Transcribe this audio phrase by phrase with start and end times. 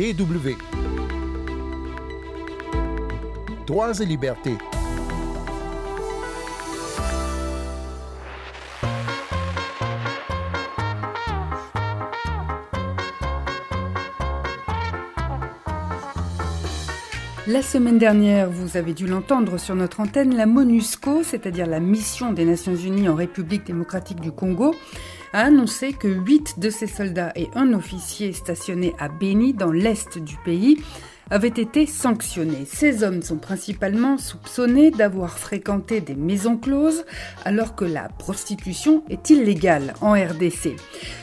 [0.00, 0.56] DW.
[3.66, 4.56] Droits et libertés.
[17.46, 22.32] La semaine dernière, vous avez dû l'entendre sur notre antenne, la MONUSCO, c'est-à-dire la mission
[22.32, 24.74] des Nations Unies en République démocratique du Congo,
[25.32, 30.18] a annoncé que huit de ses soldats et un officier stationnés à Beni, dans l'est
[30.18, 30.78] du pays,
[31.30, 32.66] avaient été sanctionnés.
[32.66, 37.04] Ces hommes sont principalement soupçonnés d'avoir fréquenté des maisons closes
[37.44, 40.74] alors que la prostitution est illégale en RDC.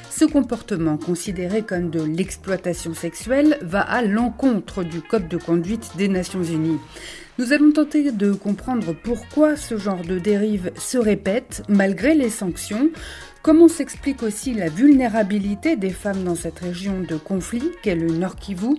[0.09, 6.07] Ce comportement, considéré comme de l'exploitation sexuelle, va à l'encontre du Code de conduite des
[6.07, 6.79] Nations Unies.
[7.37, 12.89] Nous allons tenter de comprendre pourquoi ce genre de dérive se répète malgré les sanctions,
[13.47, 18.35] comment s'explique aussi la vulnérabilité des femmes dans cette région de conflit qu'est le Nord
[18.35, 18.75] Kivu,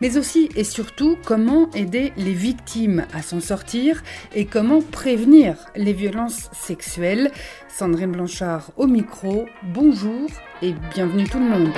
[0.00, 4.02] mais aussi et surtout comment aider les victimes à s'en sortir
[4.34, 7.30] et comment prévenir les violences sexuelles?
[7.68, 10.28] Sandrine Blanchard au micro, bonjour
[10.62, 11.72] et bienvenue tout le monde.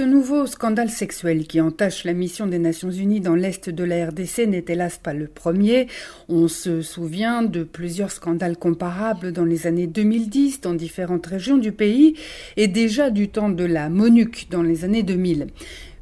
[0.00, 4.06] Ce nouveau scandale sexuel qui entache la mission des Nations Unies dans l'Est de la
[4.06, 5.88] RDC n'est hélas pas le premier.
[6.30, 11.72] On se souvient de plusieurs scandales comparables dans les années 2010 dans différentes régions du
[11.72, 12.14] pays
[12.56, 15.48] et déjà du temps de la MONUC dans les années 2000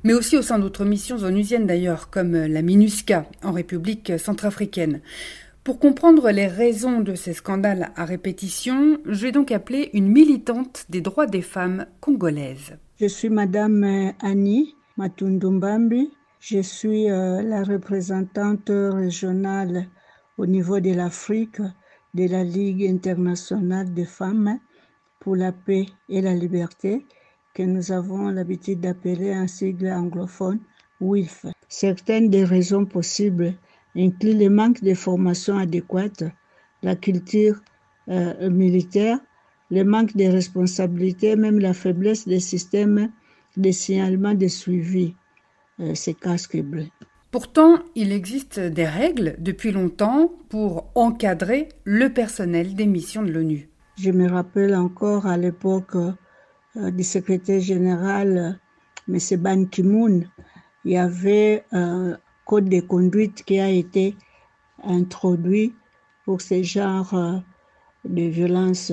[0.05, 5.01] mais aussi au sein d'autres missions onusiennes d'ailleurs, comme la MINUSCA en République centrafricaine.
[5.65, 10.85] Pour comprendre les raisons de ces scandales à répétition, je vais donc appeler une militante
[10.89, 12.77] des droits des femmes congolaises.
[13.01, 16.11] Je suis Madame Annie Matundumbambi.
[16.41, 19.87] Je suis euh, la représentante régionale
[20.37, 21.61] au niveau de l'Afrique
[22.15, 24.59] de la Ligue internationale des femmes
[25.21, 27.07] pour la paix et la liberté
[27.55, 30.59] que nous avons l'habitude d'appeler un sigle anglophone
[31.01, 31.47] WILF.
[31.69, 33.55] Certaines des raisons possibles
[33.95, 36.25] incluent le manque de formation adéquate,
[36.83, 37.61] la culture
[38.09, 39.21] euh, militaire,
[39.71, 43.11] le manque de responsabilité, même la faiblesse des systèmes
[43.57, 45.15] de signalement de suivi,
[45.81, 46.89] euh, ces casques bleus.
[47.31, 53.69] Pourtant, il existe des règles depuis longtemps pour encadrer le personnel des missions de l'ONU.
[53.99, 58.59] Je me rappelle encore à l'époque euh, du secrétaire général,
[59.09, 59.19] M.
[59.39, 60.23] Ban Ki-moon,
[60.85, 64.17] il y avait un code de conduite qui a été
[64.83, 65.75] introduit
[66.25, 67.37] pour ce genre euh,
[68.05, 68.93] de violence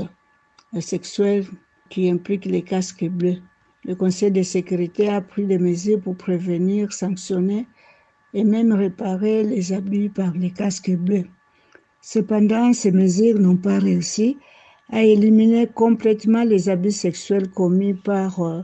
[0.81, 1.45] sexuelle
[1.89, 3.41] qui implique les casques bleus.
[3.83, 7.67] Le Conseil de sécurité a pris des mesures pour prévenir, sanctionner
[8.33, 11.25] et même réparer les abus par les casques bleus.
[12.01, 14.37] Cependant, ces mesures n'ont pas réussi
[14.91, 18.61] à éliminer complètement les abus sexuels commis par euh,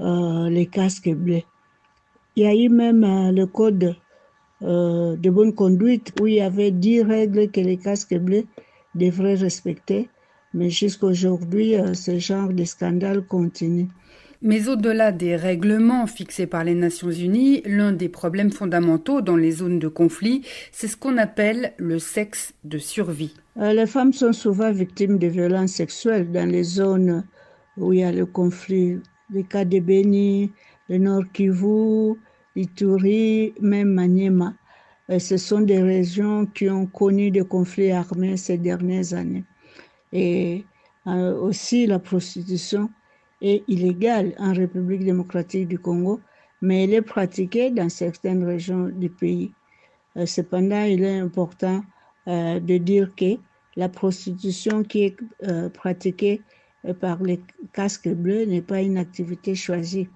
[0.00, 1.42] euh, les casques bleus.
[2.36, 3.96] Il y a eu même euh, le code
[4.62, 8.44] de bonne conduite où il y avait dix règles que les casques bleus
[8.94, 10.08] devraient respecter,
[10.54, 13.88] mais jusqu'à aujourd'hui, euh, ce genre de scandale continue.
[14.44, 19.52] Mais au-delà des règlements fixés par les Nations Unies, l'un des problèmes fondamentaux dans les
[19.52, 20.42] zones de conflit,
[20.72, 23.34] c'est ce qu'on appelle le sexe de survie.
[23.58, 27.24] Euh, les femmes sont souvent victimes de violences sexuelles dans les zones
[27.76, 28.98] où il y a le conflit.
[29.32, 30.50] Les cas de Beni,
[30.88, 32.16] le Nord Kivu,
[32.56, 34.54] Ituri, même Maniema.
[35.08, 39.44] Euh, ce sont des régions qui ont connu des conflits armés ces dernières années.
[40.12, 40.64] Et
[41.06, 42.90] euh, aussi la prostitution
[43.40, 46.20] est illégale en République démocratique du Congo,
[46.60, 49.52] mais elle est pratiquée dans certaines régions du pays.
[50.16, 51.82] Euh, cependant, il est important
[52.28, 53.36] euh, de dire que
[53.76, 55.16] la prostitution qui est
[55.70, 56.42] pratiquée
[57.00, 57.40] par les
[57.72, 60.08] casques bleus n'est pas une activité choisie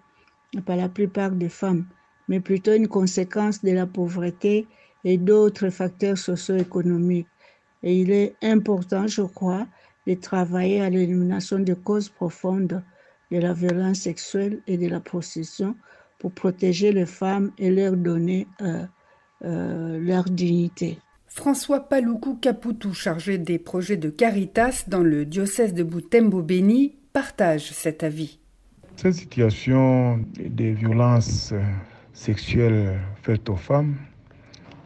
[0.67, 1.87] par la plupart des femmes,
[2.29, 4.67] mais plutôt une conséquence de la pauvreté
[5.05, 7.29] et d'autres facteurs socio-économiques.
[7.83, 9.67] Et il est important, je crois,
[10.07, 12.83] de travailler à l'élimination des causes profondes
[13.31, 15.75] de la violence sexuelle et de la prostitution
[16.19, 18.85] pour protéger les femmes et leur donner euh,
[19.45, 20.99] euh, leur dignité.
[21.27, 27.73] François Paloukou Caputou, chargé des projets de Caritas dans le diocèse de Boutembo Béni, partage
[27.73, 28.39] cet avis.
[28.97, 31.53] Cette situation des violences
[32.15, 33.97] sexuelles faites aux femmes,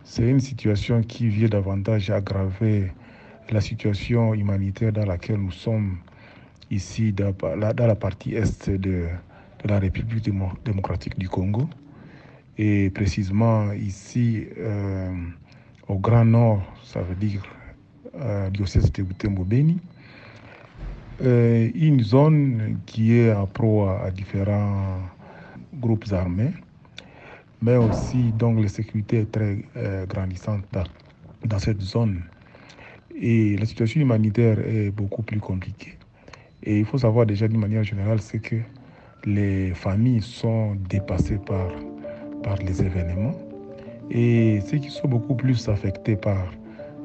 [0.03, 2.91] c'est une situation qui vient davantage aggraver
[3.53, 5.99] la situation humanitaire dans laquelle nous sommes
[6.71, 9.07] ici dans la, partie est de,
[9.65, 10.31] la République
[10.65, 11.69] démocratique du Congo.
[12.59, 15.13] Et précisément ici, euh,
[15.89, 17.43] au Grand Nord, ça veut dire
[18.17, 19.79] euh, diocèse de Butembo-Beni.
[21.23, 25.01] Euh, une zone qui est en proie à différents
[25.75, 26.53] groupes armés,
[27.61, 30.65] mais aussi donc la sécurité est très euh, grandissante
[31.45, 32.23] dans cette zone.
[33.21, 35.99] Et la situation humanitaire est beaucoup plus compliquée.
[36.63, 38.57] Et il faut savoir déjà d'une manière générale, c'est que
[39.25, 41.69] les familles sont dépassées par,
[42.43, 43.35] par les événements.
[44.11, 46.51] Et ceux qui sont beaucoup plus affectés par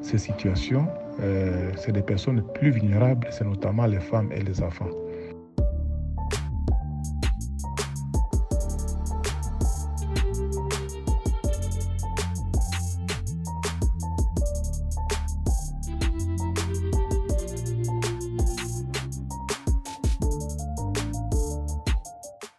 [0.00, 0.88] ces situations,
[1.20, 4.90] euh, c'est des personnes plus vulnérables, c'est notamment les femmes et les enfants.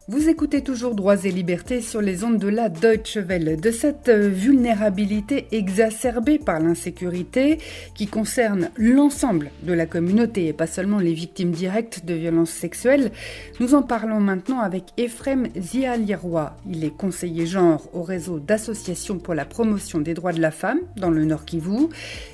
[0.09, 3.59] Vous écoutez toujours Droits et Libertés sur les ondes de la Deutsche Welle.
[3.59, 7.57] De cette vulnérabilité exacerbée par l'insécurité
[7.93, 13.11] qui concerne l'ensemble de la communauté et pas seulement les victimes directes de violences sexuelles,
[13.59, 16.55] nous en parlons maintenant avec Ephraim Zialiroy.
[16.71, 20.79] Il est conseiller genre au réseau d'associations pour la promotion des droits de la femme
[20.95, 21.89] dans le Nord Kivu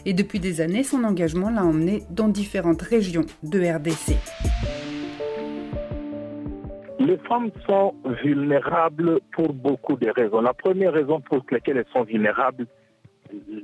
[0.05, 4.13] et depuis des années, son engagement l'a emmené dans différentes régions de RDC.
[7.05, 10.39] Les femmes sont vulnérables pour beaucoup de raisons.
[10.39, 12.65] La première raison pour laquelle elles sont vulnérables,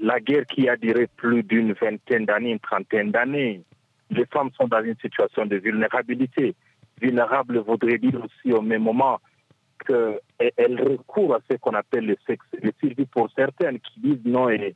[0.02, 3.64] la guerre qui a duré plus d'une vingtaine d'années, une trentaine d'années,
[4.10, 6.54] les femmes sont dans une situation de vulnérabilité.
[7.02, 9.20] Vulnérable voudrait dire aussi au même moment
[9.88, 12.46] qu'elles recourent à ce qu'on appelle le sexe
[12.82, 14.76] survie pour certaines qui disent non, et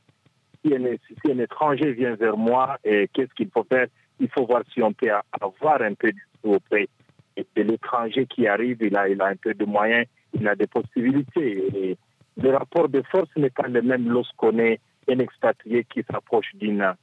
[0.64, 3.88] si, un, étranger vient vers moi, qu'est-ce qu'il faut faire?
[4.20, 6.88] Il faut voir si on peut avoir un peu de auprès
[7.36, 10.66] et l'étranger qui arrive, il a, il a un peu de moyens, il a des
[10.66, 11.96] possibilités.
[12.36, 16.94] Le rapport de force n'est pas le même lorsqu'on est un expatrié qui s'approche d'une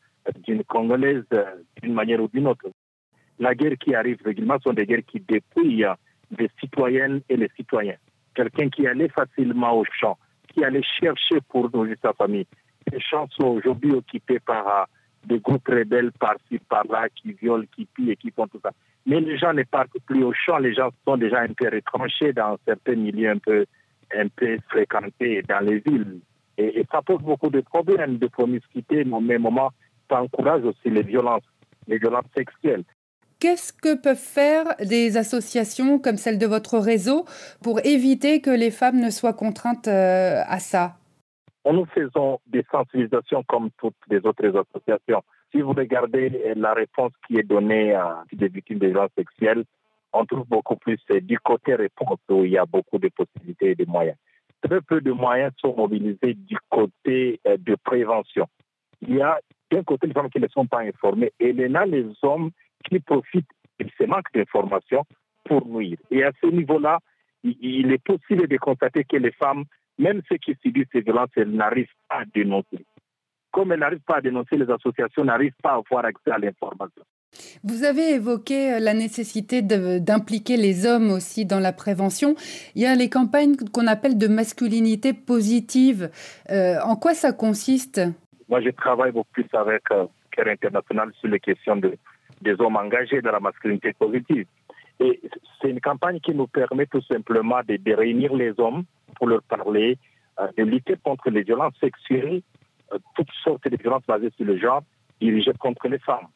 [0.46, 1.24] d'une Congolaise
[1.82, 2.70] d'une manière ou d'une autre.
[3.40, 5.88] La guerre qui arrive régulièrement sont des guerres qui dépouillent
[6.38, 7.98] les citoyennes et les citoyens.
[8.36, 10.18] Quelqu'un qui allait facilement au champ,
[10.48, 12.46] qui allait chercher pour nourrir sa famille.
[12.92, 14.88] Les champs sont aujourd'hui occupés par
[15.26, 18.72] des groupes rebelles par-ci, par-là, qui violent, qui pillent et qui font tout ça.
[19.06, 22.34] Mais les gens ne partent plus au champ, les gens sont déjà un peu retranchés
[22.34, 23.66] dans certains milieux un peu,
[24.16, 26.20] un peu fréquentés dans les villes.
[26.58, 29.72] Et, ça pose beaucoup de problèmes de promiscuité, mais au même moment,
[30.10, 31.44] ça encourage aussi les violences,
[31.88, 32.84] les violences sexuelles.
[33.40, 37.26] Qu'est-ce que peuvent faire des associations comme celle de votre réseau
[37.64, 40.98] pour éviter que les femmes ne soient contraintes euh, à ça?
[41.66, 45.24] Nous faisons des sensibilisations comme toutes les autres associations.
[45.52, 49.66] Si vous regardez la réponse qui est donnée à des victimes de violences sexuelles,
[50.14, 53.76] on trouve beaucoup plus du côté réponse où il y a beaucoup de possibilités et
[53.76, 54.18] de moyens.
[54.62, 58.48] Très peu de moyens sont mobilisés du côté euh, de prévention.
[59.02, 59.40] Il y a
[59.72, 62.52] d'un côté les femmes qui ne sont pas informées et il y a les hommes
[62.88, 63.50] qui profitent
[63.80, 65.04] de ce manque d'information
[65.46, 65.98] pour nuire.
[66.12, 67.00] Et à ce niveau-là,
[67.44, 69.64] il est possible de constater que les femmes,
[69.98, 72.86] même ceux qui subissent ces violences, elles n'arrivent pas à dénoncer
[73.52, 77.04] comme elles n'arrivent pas à dénoncer, les associations n'arrivent pas à avoir accès à l'information.
[77.64, 82.36] Vous avez évoqué euh, la nécessité d'impliquer les hommes aussi dans la prévention.
[82.76, 86.10] Il y a les campagnes qu'on appelle de masculinité positive.
[86.50, 88.02] Euh, en quoi ça consiste?
[88.50, 91.96] Moi, je travaille beaucoup plus avec euh, Care International sur les questions de,
[92.42, 94.46] des hommes engagés dans la masculinité positive.
[95.00, 95.22] Et
[95.62, 98.84] c'est une campagne qui nous permet tout simplement de, de réunir les hommes
[99.16, 99.98] pour leur parler,
[100.40, 102.42] euh, de lutter contre les violences sexuelles
[103.16, 104.84] toutes sortes de violences basées sur le genre
[105.20, 106.28] dirigées contre les femmes.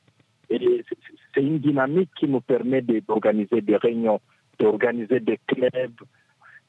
[0.50, 0.84] Et
[1.34, 4.22] c'est une dynamique qui nous permet d'organiser des réunions,
[4.60, 6.00] d'organiser des clubs.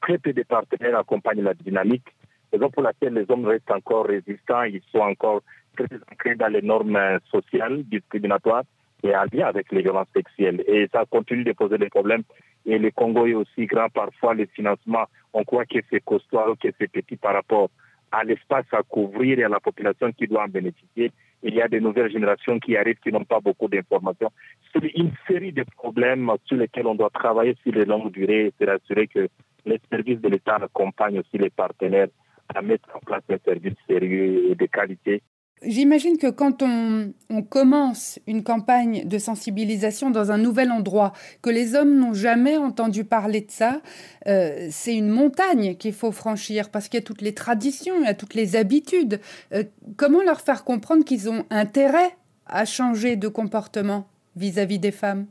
[0.01, 2.07] Très peu de partenaires accompagnent la dynamique,
[2.51, 5.41] raison pour laquelle les hommes restent encore résistants, ils sont encore
[5.75, 6.99] très ancrés dans les normes
[7.31, 8.63] sociales discriminatoires
[9.03, 10.63] et en lien avec les violences sexuelles.
[10.67, 12.23] Et ça continue de poser des problèmes.
[12.65, 16.69] Et le Congo est aussi grand, parfois les financements, on croit que c'est costaud, que
[16.79, 17.69] c'est petit par rapport
[18.11, 21.11] à l'espace à couvrir et à la population qui doit en bénéficier.
[21.43, 24.31] Il y a de nouvelles générations qui arrivent qui n'ont pas beaucoup d'informations.
[24.73, 28.65] C'est une série de problèmes sur lesquels on doit travailler sur les longues durées et
[28.65, 29.27] s'assurer que
[29.65, 32.07] les services de l'État accompagnent aussi les partenaires
[32.53, 35.21] à mettre en place un service sérieux et de qualité
[35.63, 37.13] J'imagine que quand on,
[37.49, 43.03] commence une campagne de sensibilisation dans un nouvel endroit, que les hommes n'ont jamais entendu
[43.03, 43.81] parler de ça,
[44.27, 48.05] euh, c'est une montagne qu'il faut franchir parce qu'il y a toutes les traditions, il
[48.05, 49.19] y a toutes les habitudes.
[49.53, 49.63] Euh,
[49.97, 55.25] comment leur faire comprendre qu'ils ont intérêt à changer de comportement vis-à-vis des femmes?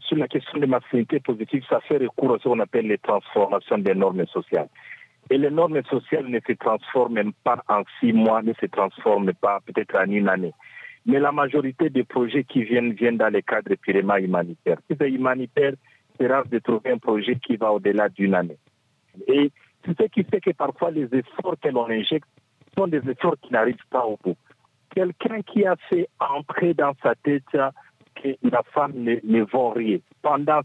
[0.00, 3.78] Sur la question de masculinité positive, ça fait recours à ce qu'on appelle les transformations
[3.78, 4.68] des normes sociales.
[5.32, 9.60] Et les normes sociales ne se transforment pas en six mois, ne se transforment pas
[9.64, 10.52] peut-être en une année.
[11.06, 14.76] Mais la majorité des projets qui viennent viennent dans les cadres purement humanitaires.
[14.90, 15.72] Si c'est humanitaire,
[16.20, 18.58] c'est rare de trouver un projet qui va au-delà d'une année.
[19.26, 19.50] Et
[19.86, 22.28] c'est ce qui fait que parfois les efforts que l'on injecte
[22.76, 24.36] sont des efforts qui n'arrivent pas au bout.
[24.94, 29.96] Quelqu'un qui a fait entrer dans sa tête que la femme ne, ne vaut rien
[30.20, 30.60] pendant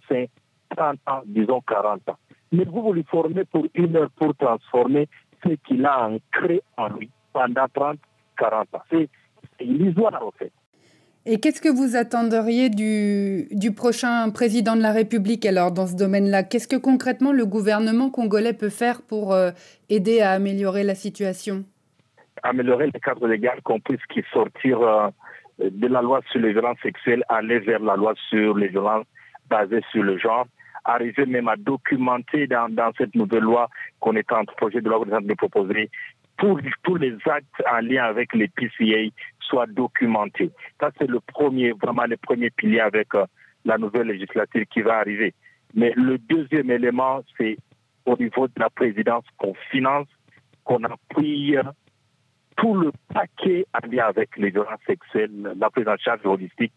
[0.75, 2.17] 30 ans, disons 40 ans.
[2.51, 5.07] Mais vous vous lui formez pour une heure pour transformer
[5.43, 7.97] ce qu'il a ancré en lui pendant 30,
[8.37, 8.81] 40 ans.
[8.89, 9.09] C'est
[9.59, 10.51] illusoire en fait.
[11.29, 15.95] Et qu'est-ce que vous attendriez du, du, prochain président de la République alors dans ce
[15.97, 16.43] domaine-là?
[16.43, 19.51] Qu'est-ce que concrètement le gouvernement congolais peut faire pour euh,
[19.89, 21.65] aider à améliorer la situation?
[22.43, 23.99] Améliorer le cadre légal qu'on puisse
[24.31, 25.09] sortir euh,
[25.59, 29.05] de la loi sur les violences sexuelles, aller vers la loi sur les violences
[29.49, 30.47] basées sur le genre,
[30.85, 33.69] arriver même à documenter dans, cette nouvelle loi
[33.99, 35.89] qu'on est en projet de loi de proposer
[36.37, 39.09] pour tous les actes en lien avec les PCA
[39.41, 40.51] soient documentés.
[40.79, 43.25] Ça, c'est le premier, vraiment le premier pilier avec euh,
[43.65, 45.33] la nouvelle législature qui va arriver.
[45.73, 47.57] Mais le deuxième élément, c'est
[48.05, 50.07] au niveau de la présidence qu'on finance,
[50.63, 51.63] qu'on appuie euh,
[52.55, 56.73] tout le paquet en lien avec les violences sexuelles, la prise en charge holistique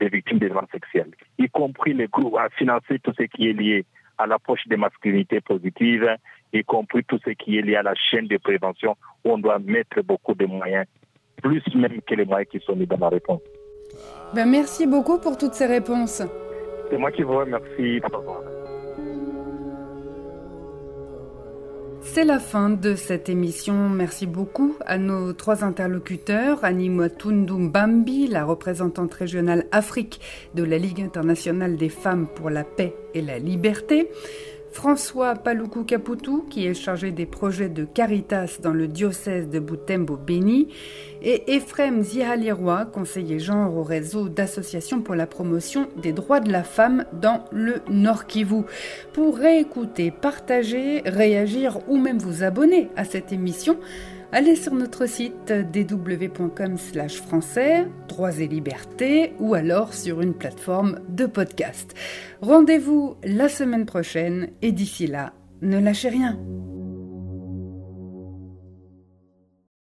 [0.00, 3.52] des victimes des violences sexuelles, y compris les groupes, à financer tout ce qui est
[3.52, 3.84] lié
[4.18, 6.08] à l'approche des masculinités positives,
[6.52, 9.58] y compris tout ce qui est lié à la chaîne de prévention, où on doit
[9.58, 10.86] mettre beaucoup de moyens,
[11.42, 13.40] plus même que les moyens qui sont mis dans la réponse.
[14.34, 16.22] Ben merci beaucoup pour toutes ces réponses.
[16.90, 18.00] C'est moi qui vous remercie.
[22.12, 23.88] C'est la fin de cette émission.
[23.90, 26.64] Merci beaucoup à nos trois interlocuteurs.
[26.64, 30.20] Annie Mwatundu Bambi, la représentante régionale Afrique
[30.54, 34.10] de la Ligue internationale des femmes pour la paix et la liberté.
[34.72, 40.68] François Paloukou Caputu, qui est chargé des projets de Caritas dans le diocèse de Butembo-Béni,
[41.22, 46.62] et Ephraim Zihaliroy, conseiller genre au réseau d'associations pour la promotion des droits de la
[46.62, 48.62] femme dans le Nord Kivu.
[49.12, 53.78] Pour réécouter, partager, réagir ou même vous abonner à cette émission,
[54.32, 56.76] allez sur notre site dw.com
[57.08, 61.94] français, droits et libertés, ou alors sur une plateforme de podcast.
[62.40, 65.32] Rendez-vous la semaine prochaine et d'ici là,
[65.62, 66.38] ne lâchez rien.